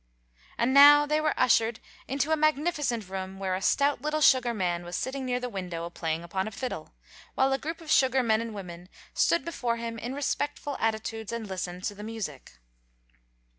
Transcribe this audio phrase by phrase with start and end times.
[0.57, 4.83] And now they were ushered into a magnificent room, where a stout little sugar man
[4.83, 6.95] was sitting near the window playing upon a fiddle,
[7.35, 11.45] while a group of sugar men and women stood before him in respectful attitudes and
[11.45, 12.53] listened to the music.